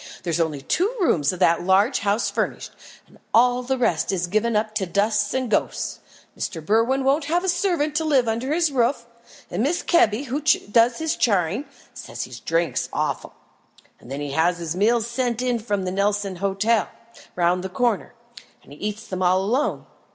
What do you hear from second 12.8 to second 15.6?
awful. Then he has his meals sent in